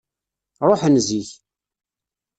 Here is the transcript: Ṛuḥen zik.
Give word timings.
Ṛuḥen 0.67 0.95
zik. 1.07 1.29